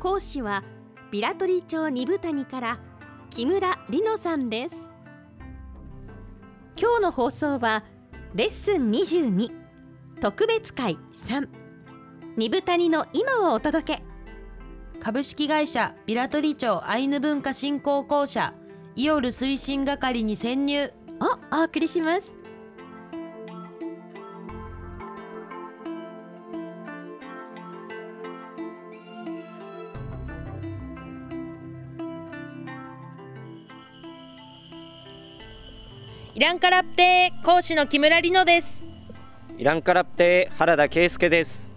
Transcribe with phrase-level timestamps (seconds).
[0.00, 0.64] 講師は
[1.12, 2.78] ビラトリ町二部谷から
[3.28, 4.74] 木村里乃さんです。
[6.80, 7.84] 今日の放送は
[8.34, 9.50] レッスン22
[10.18, 11.46] 特別会3
[12.38, 14.02] 二部谷の今をお届け。
[15.00, 18.54] 株式会社ビラトリ町アイヌ文化振興公社
[18.96, 20.94] イオル推進係に潜入。
[21.20, 22.39] をお送りします
[36.40, 38.82] イランカラプテ講師の木村里乃です。
[39.58, 41.70] イランカラプテ原田圭介です。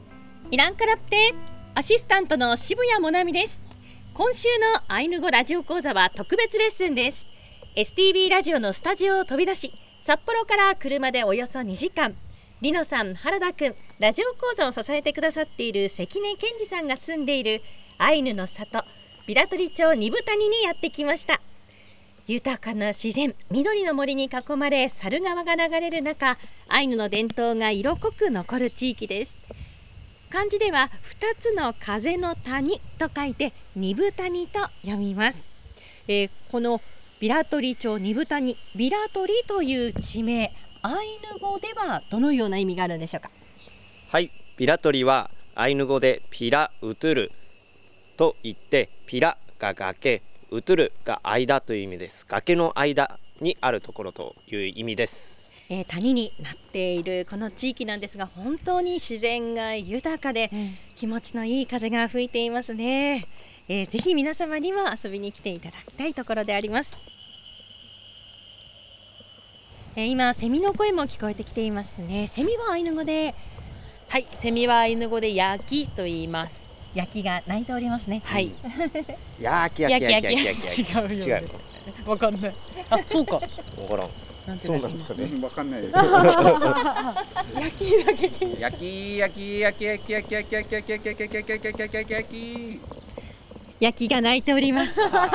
[0.52, 1.34] イランカラプテ
[1.76, 3.60] アシスタントの渋谷もなみです。
[4.14, 7.28] 今週のアイヌ語ラジオ講座は特別レッスンです。
[7.76, 12.16] STB ラジオのスタジオを飛び出し札幌から車でおよそ2時間。
[12.62, 17.62] リノさん原田くんラジオ講座を支えてくださっている関根健二さんが住んでいる
[17.98, 18.86] アイヌの里
[19.28, 21.42] ビラトリ町二部谷にやってきました
[22.26, 26.38] 豊かな自然緑の森に囲まれ猿川が流れる中
[26.70, 29.38] アイヌの伝統が色濃く残る地域です。
[30.30, 35.48] 漢字では2つの風の谷と書いて二部谷と読みます、
[36.08, 36.82] えー、この
[37.20, 40.52] ビラトリ町二部谷ビラトリという地名
[40.82, 43.30] アイヌ語ではどのような意味があるんでしょうか？
[44.10, 47.32] はいビラトリはアイヌ語でピラウトゥル
[48.18, 52.28] と言ってピラが崖ウトゥルが間という意味です。
[52.30, 63.28] 崖の間にあるところという意味です、えー、谷になっているこの地域なんですが本当に自然が豊かで、うん、気持ちのいい風が吹いていますね、
[63.68, 66.96] えー、ぜひ皆様にも遊びに来ていただきたいところであります。
[69.96, 72.28] えー、今セミの声も聞こえてきていますね。
[72.28, 73.34] セミはアイヌ語で？
[74.08, 76.63] はいセミはアイヌ語で焼きと言います
[76.94, 78.22] 焼きが鳴いておりますね。
[78.24, 78.52] はい。
[79.40, 81.48] 焼き焼き焼き焼き違うよ、ね。
[82.06, 82.56] わかんない。
[82.90, 83.36] あ、そうか。
[83.36, 83.48] わか
[83.96, 84.10] らん。
[84.46, 85.42] なんてそうなんですかね。
[85.42, 85.84] わかんない。
[85.90, 85.96] 焼
[87.78, 88.60] きだけで。
[88.60, 92.82] 焼き焼き焼き焼き焼き焼き焼き焼き焼き焼き焼き焼き焼き焼き。
[93.80, 94.94] 焼きが鳴いております。
[94.94, 95.30] さ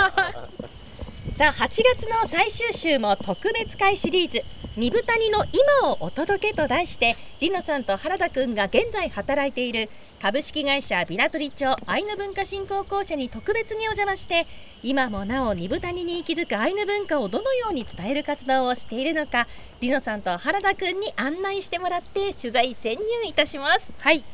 [1.49, 4.43] あ、8月の最終週も特別会シリーズ。
[4.79, 5.45] 二部谷の
[5.81, 9.91] 今をお届けと題してリノさんと原田くんが現在働いている
[10.23, 14.47] 株式会社ビラトリ町アイヌ文化振興公社に特別にお邪魔して
[14.85, 19.49] 今もなお二部谷に息づくアイヌ文化をどのように伝える活動をしているのか
[19.81, 23.93] リノさんと原田くんに案内してもらって取材潜入いたします。
[23.99, 24.25] はい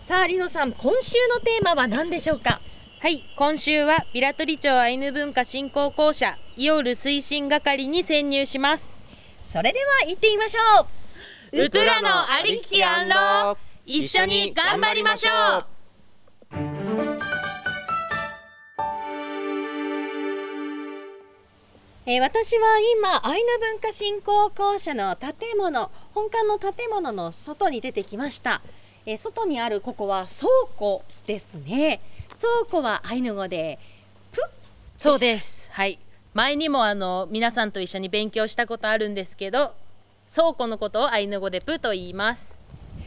[0.00, 2.62] さあリノさん今週のテーマは何でしょうか？
[3.00, 9.03] はい今週はビラトリ町アイヌ文化振興公社イオル推進係に潜入します。
[9.44, 10.82] それでは行ってみましょ
[11.52, 11.64] う。
[11.64, 13.56] ウトラのありきき安老
[13.86, 15.66] 一緒に頑張りましょう。
[22.06, 28.60] えー、私は今アイヌ文化振興公社の建物本館の建物の外に出てきました、
[29.06, 32.00] えー、外にあるここは倉庫ですね。
[32.40, 33.78] 倉庫はアイヌ語で
[34.32, 34.42] プ
[34.96, 35.70] そうです。
[35.72, 35.98] はい
[36.34, 39.72] 前にもあの皆さんと一緒に勉強したことあるんですけど
[40.28, 42.52] 倉庫のことをアイヌ語でプと言います。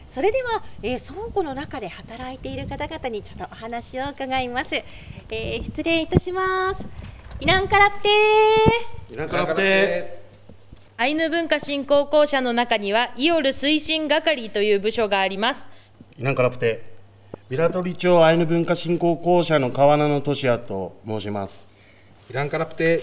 [0.08, 6.86] それでは、えー、倉庫の中で働いている方々にちょっとお話を伺います、えー、失礼いたします。
[7.40, 8.08] イランカラプテ
[9.10, 10.22] イランカラプテ
[10.96, 15.68] アイヌ文化振興公社の中にはイオル推進係という部署があります。
[16.16, 16.82] イランカラプテ
[17.50, 21.68] ビラトリ町アイヌ文化振興公社の川名の俊也と申します。
[22.30, 23.02] イランカラプテ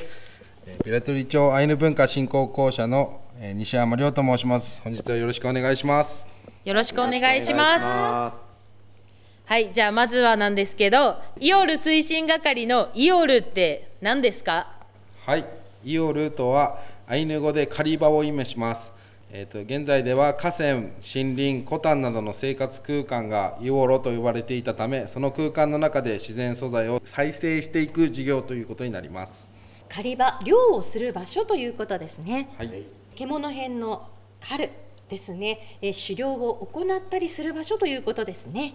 [0.83, 3.21] ビラトリ町アイヌ文化振興公社の
[3.53, 4.81] 西山亮と申します。
[4.81, 6.27] 本日はよろしくお願いします。
[6.63, 8.37] よろしくお願いします。
[9.45, 14.65] はいじゃあまずはなんですけどイオル推進係のイオルって何ですか？
[15.23, 15.45] はい
[15.83, 18.91] イオルとはアイヌ語で狩り場を意味します。
[19.31, 29.47] えーと、と現在では河川、森林、コタンなどの生活空間がイオロと呼ばれていたためその空間の中で自然素材を再生していく事業ということになります
[29.89, 32.85] 狩り場漁をする場所ということですね、はい、
[33.15, 34.07] 獣編の
[34.39, 34.69] 狩る
[35.09, 38.73] ですね、えー、狩猟を行ったりする場所ということですね。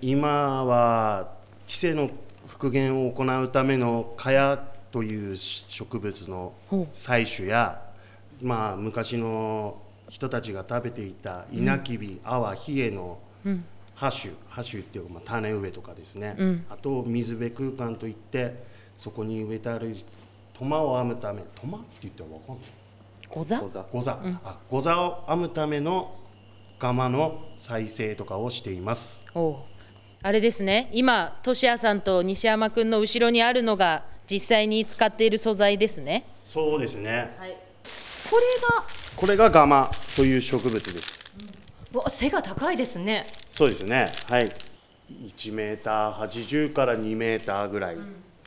[0.00, 1.32] 今は
[1.66, 2.10] 知性の
[2.46, 6.52] 復元を行うための蚊帳という植物の
[6.92, 7.82] 採取や、
[8.40, 9.76] まあ、昔の
[10.08, 13.18] 人たちが食べていた稲きび、あわ、ひえの
[13.94, 16.36] ハ種ハ種っていうか、まあ、種植えとかですね、
[16.70, 18.64] あと水辺空間といって
[18.96, 19.94] そこに植えてある
[20.58, 22.66] トマを編むためトマって言ったら分かんない。
[23.28, 26.14] ござござゴザ、あゴザを編むための
[26.78, 29.26] 釜の再生とかをしています。
[30.22, 30.88] あれですね。
[30.92, 36.24] 今としやさんと西山くんの後ろにあるのが実際に使っている素材ですね。
[36.42, 37.36] そうですね。
[38.30, 38.42] これ
[38.78, 38.84] が？
[39.16, 41.18] これがガマという植物です。
[41.92, 43.26] わ背が高いですね。
[43.50, 44.12] そうですね。
[44.28, 44.50] はい。
[45.10, 47.96] 1メーター80から2メーターぐらい。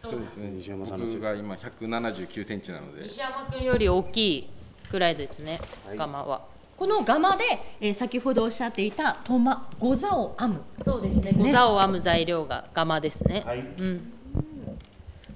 [0.02, 0.38] そうです。
[0.38, 3.04] ね西山さんの僕が今179センチなので。
[3.04, 4.50] 西山くんより大きい
[4.90, 5.60] くらいですね
[5.96, 6.42] ガマは。
[6.78, 7.44] このガマで、
[7.82, 10.62] えー先ほどおっしゃっていたトマゴザを編む。
[10.82, 11.34] そうですね。
[11.44, 13.60] ござを編む材料がガマですね、はい。
[13.60, 14.14] うん。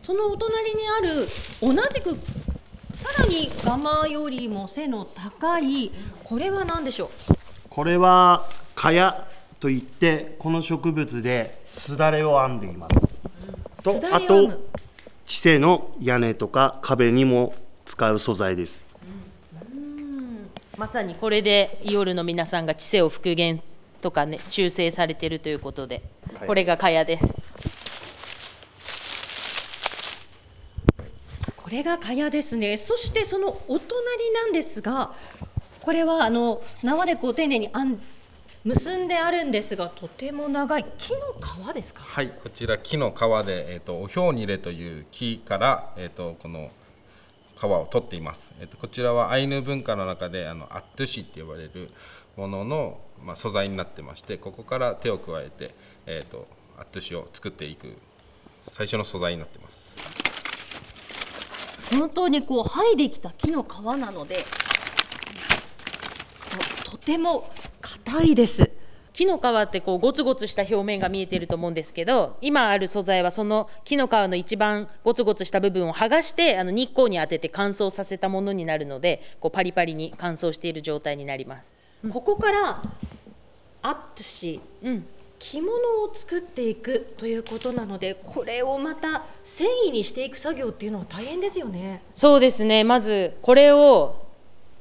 [0.02, 1.28] そのお隣にある
[1.62, 2.18] 同じく
[2.94, 5.92] さらにガマよりも背の高い
[6.24, 7.10] これは何でしょう？
[7.70, 8.46] これは
[8.76, 9.14] 蚊帳
[9.60, 13.03] といってこの植物ですだれを編んでいます。
[13.84, 14.62] とあと
[15.26, 17.54] 地勢の屋根とか壁にも
[17.86, 18.86] 使う素材です。
[20.78, 23.62] まさにこれでイオルの皆さんが知性を復元
[24.02, 26.02] とかね修正されてるということで、
[26.38, 26.48] はい。
[26.48, 27.28] これが蚊帳です。
[31.56, 32.78] これが蚊帳ですね。
[32.78, 35.14] そしてそのお隣なんですが
[35.82, 38.02] これはあの縄でこう丁寧に編ん
[38.66, 40.86] 結んであるんですがとても長い。
[40.98, 41.20] 木の
[41.72, 42.02] 皮ですか？
[42.02, 46.72] はいこちら木の皮で、えー、とおひょうにれという木から、えー、とこの
[47.58, 51.90] 皮を取っています、えー、とこちらはアイヌ文化の中であのアットゥシって呼ばれる
[52.38, 55.76] ものの、まあ、素材になってましてここから手を加えて、
[56.06, 57.98] えー、とアットゥシを作っていく
[58.70, 59.98] 最初の素材になってます。
[61.92, 63.68] 本当にこう剥いできた木の皮
[64.00, 64.38] なので
[66.86, 67.52] ととても
[68.06, 68.70] 硬いです。
[69.14, 82.10] 木の皮ってこうゴツゴツした表面が見えてると思うんですけど今ある素材はその木の皮の一番ゴツゴツした部分を剥がしてあの日光に当てて乾燥させたものになるのでこうパリパリに乾燥している状態になります。
[82.10, 82.82] ここから
[83.84, 85.06] アットシうん、
[85.38, 92.02] 着物を作っていくということなのでこれをまた繊維にしていく作業っていうのは大変ですよね。
[92.16, 92.84] そうですね。
[92.84, 94.23] まずこれを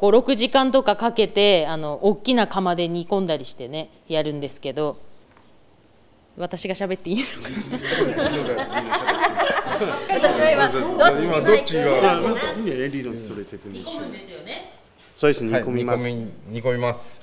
[0.02, 4.98] 56時間とかかけてあの大きな釜で煮込んだりしてねやるんですけど
[6.36, 7.28] 私が喋っていいのか
[10.08, 10.50] 私は
[11.22, 11.82] 今どっちが
[12.56, 14.10] いいねリードそれ説明して。
[14.10, 14.72] ですよね
[15.14, 16.10] そうです煮はい込みます。
[16.10, 17.20] 煮込み煮込みます。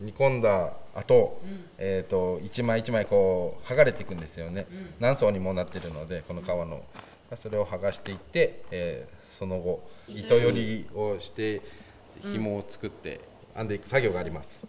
[0.00, 1.40] 煮込んだ後、
[1.78, 4.66] えっ、と一枚一枚こう剥がれていくんですよね、
[4.98, 6.82] 何層にもなってるのでこの皮の。
[7.34, 11.62] それを剥がしていって、えーその後糸よりをして
[12.20, 13.20] 紐を作って
[13.54, 14.64] 編んでいく作業があります、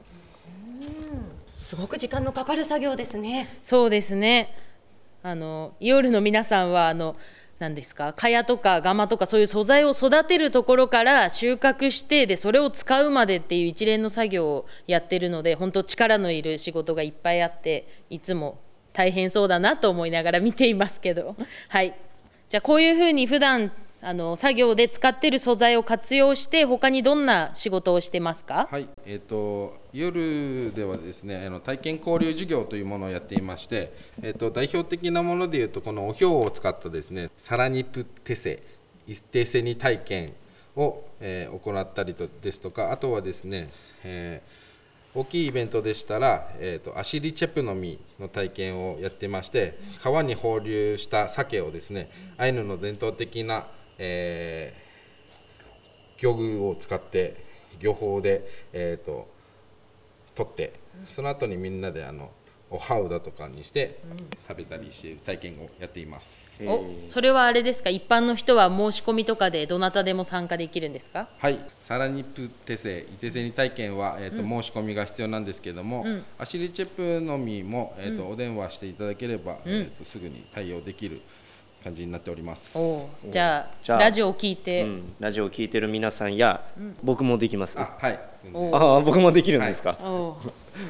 [1.57, 3.57] すごく時間のかかる作業ですね。
[3.63, 4.55] そうですね。
[5.23, 7.15] あのイオルの皆さんはあの
[7.59, 18.57] 何ですか蚊帳とかガマとかそういう素材を育てるところから収穫してでそれを使うまでっていう一連の作業をやってるので本当力のいる仕事がいっぱいあっていつも
[18.93, 21.35] 大変そうだなと思いながら見ていますけど。
[21.69, 21.93] はい。
[22.49, 23.71] じゃあこういうふうに普段
[24.03, 28.67] あの作業で使っている素材を活用して他にどんな仕事をしてますか？
[28.71, 33.93] はい、えっ、と夜ではですね、あの体験交流授業というものをやっていまして、
[34.23, 38.63] えっ、と代表的なものでいうとこのおひょうを使ったですね、サラニプテセ
[39.05, 40.33] 一定性に体験
[40.75, 43.69] を、えー行ったりとですとか、あとはですね、
[44.03, 44.61] えー
[45.13, 53.67] 大きいイベントでしたら、えー、とアシリチェプの実の体験をやってまして川に放流した鮭をですねアイヌの伝統的な、
[54.03, 54.91] えー
[56.21, 57.43] 漁具を使って
[57.79, 59.27] 漁法で、えー、と
[60.35, 60.73] 取って
[61.07, 62.29] その後にみんなであの
[62.69, 63.99] おはうだとかにして
[64.47, 66.57] 食べたりしている体験をやっています。
[66.63, 67.89] おそれはあれですか？
[67.89, 71.27] 一般の人は申し込みとかでどなたでも参加できるんですか？
[71.39, 76.05] はい、サラニプテセ、イテセニ体験は、えーと申し込みが必要なんですけども、
[76.37, 81.21] アシリチェプのみも、えーとお電話していただければ、えーとすぐに対応できる
[81.83, 82.77] 感じになっております。
[82.77, 86.63] おじゃあじゃあラジオを聞いて、うん、ラジオを聞いてる皆さんや、
[87.03, 87.79] 僕もできます。
[87.79, 88.19] ああ、はい。
[88.73, 89.97] あ、僕もできるんですか？
[90.01, 90.37] お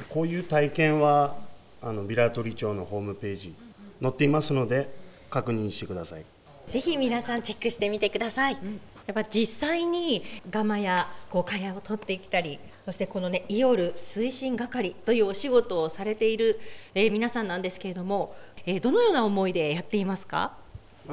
[0.09, 1.35] こういう体験は
[1.81, 3.53] あのビラトリ町のホームページ
[4.01, 4.89] 載っていますので
[5.29, 6.25] 確認してください。
[6.69, 16.59] ぜひ皆さんチェックしてみてください、やっぱ実際にガマやこう蚊帳を取ってきたりそしてこのねイオル推進係というお仕事をされている、
[16.95, 20.37] えー皆さんなんですけれどもえーどのような思いでやっていますか？
[20.37, 20.60] まあ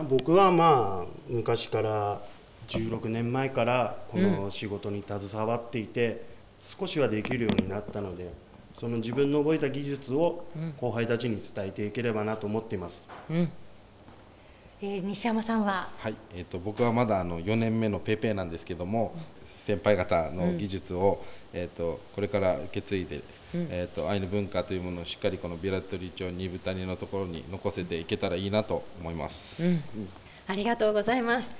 [0.08, 2.20] 僕はまあ昔から
[2.68, 6.24] 16年前からこの仕事に携わっていて、
[6.58, 8.30] 少しはできるようになったので
[8.72, 10.44] その自分の覚えた技術を
[10.80, 13.08] 後輩たちに伝えていければなと思っています。
[13.30, 15.88] えー西山さんは？
[15.98, 19.12] はい、えー、と僕はまだあの4年目のペーペーなんですけども、
[19.44, 23.20] 先輩方の技術を、えー、とこれから受け継いで、
[23.54, 29.62] えー、とアイヌ文化というものをしっかりこのビラトリ町二部谷のところに残せていけたらいいなと思います。
[30.46, 31.54] ありがとうございます、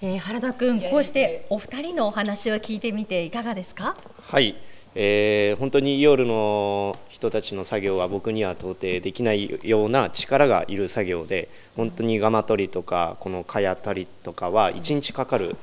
[0.00, 3.96] えー原田くんこうしてお二人のお話を聞いてみていかがですか？
[4.22, 4.56] はい、
[4.94, 15.56] えー本当にイオールの人たちの作業は僕には到底できないような力がいる作業で本当にガ取りとかこの蚊帳取りとかは1日かかる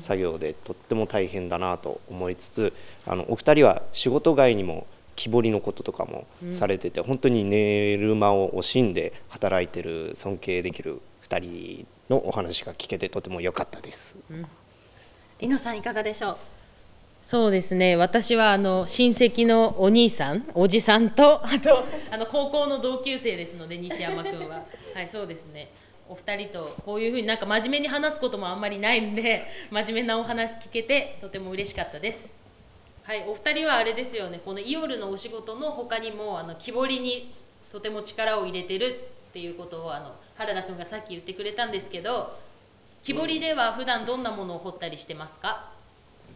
[0.00, 2.72] 作業でとっても大変だなと思いつつ
[3.06, 14.16] あのお二人は仕事外にも木彫りのこととかもされてて、本当に寝る間を惜しんで働いてる尊敬できる2人のお話が聞けてとても良かったです。
[15.40, 16.36] りのさんいかがでしょう？
[17.22, 17.96] そうですね。
[17.96, 24.62] 私はあの親戚のお兄さんおじさんと あとあの高校の同級生ですので西山君は。
[24.94, 25.68] はいそうですね。
[26.08, 32.32] お二人とこういうふうになんか真面目に話すこともあんまりないんで真面目なお話聞けてとても嬉しかったです
[33.06, 37.32] はいお二人はあれですよねこのイオルのお仕事の他にもあの木彫りに
[37.70, 38.86] とても力を入れてる
[39.28, 42.36] っていうことをあの原田君がさっき言ってくれたんですけど
[43.04, 45.70] 木彫りでは普段どんなものを彫ったりしてますか？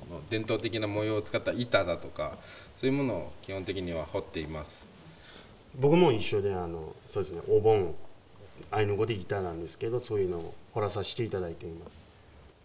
[0.08, 2.38] あの伝統的な模様を使った板だとか
[2.76, 4.86] そういうものを基本的には彫っています。
[5.74, 7.92] 僕も一緒であのそうですねお盆
[8.70, 12.08] アイヌ語で板なんですけどそういうのを掘らさせていただいています。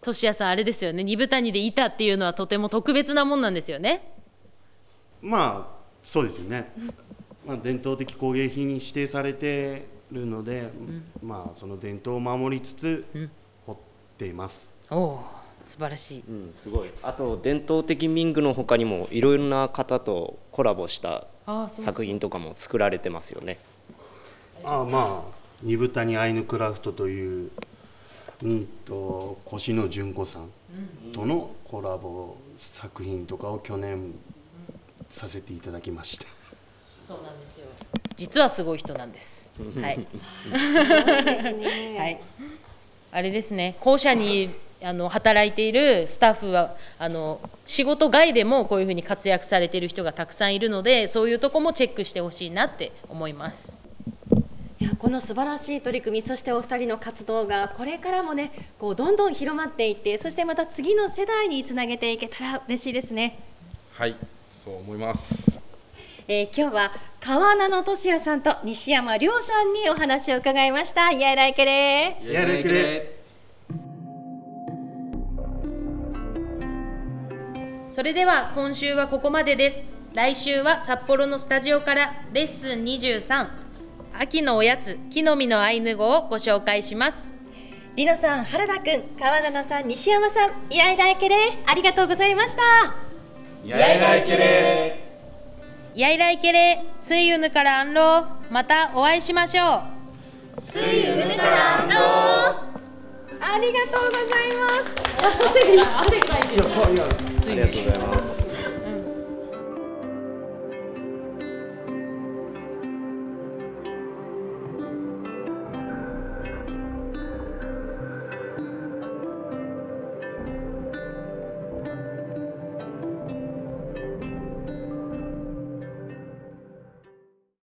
[0.01, 1.03] としやさんあれですよね。
[1.03, 4.13] 二部谷で板っていうのはとても特別なもんなんですよね。
[5.21, 6.71] まあそうですよね、
[7.47, 10.69] まあ、伝統的工芸品に指定されてるので、
[11.23, 13.05] まあその伝統を守りつつ
[13.65, 13.77] 掘っ
[14.17, 15.25] ています、おお
[15.63, 16.23] 素晴らしい。
[16.29, 16.89] うん、すごい。
[17.01, 21.85] あと伝統的民具の他にもいろいろな方とコラボしたあそう。
[21.85, 23.57] 作品とかも作られてますよね。
[24.63, 27.49] ああまあ二部谷アイヌクラフトという
[28.43, 30.49] うんと越野純子さん
[31.13, 34.13] とのコラボ作品とかを去年
[35.09, 36.25] させていただきました
[37.05, 37.67] そうなんですよ。
[38.15, 39.53] 実はすごい人なんです。
[39.79, 40.07] はい。
[41.99, 42.19] はい。
[43.11, 43.75] あれですね。
[43.79, 44.49] 校舎に
[44.81, 53.79] あの働いているスタッフはあの仕事外でもこういうふうに活躍されている人がたくさんいるのでそういうとこもチェックしてほしいなって思います。
[53.83, 53.84] い
[54.89, 63.39] やこの素晴らしい取り組みそしてお二人の活動がこれからもねこうどんどん広まっていってそしてまた次の世代につなげていけたら嬉しいですね、
[63.93, 64.15] はい、
[64.51, 65.59] そう思います。
[66.27, 71.11] えー今日は川名の俊也さんと西山亮さんにお話を伺いました。
[71.11, 72.17] イヤイライケレ。
[72.21, 73.23] ーやる気で
[77.91, 79.93] それでは今週はここまでです。
[80.13, 83.64] 来週は札幌のスタジオからレッスン23
[84.17, 87.33] 秋のおやつ木の実のアイヌ語をご紹介します。
[87.95, 92.61] リノさん原田くん川名さん西山さんイヤイライケレーありがとうございました。
[93.65, 95.03] やいらいけれ。
[95.95, 99.65] やいらいけれスイユヌからアンローまたお会いしましょう。
[99.67, 99.91] あ
[103.59, 104.21] りがとうござい
[104.55, 104.95] ます。
[105.09, 105.13] あ
[107.49, 108.44] りがとうございます。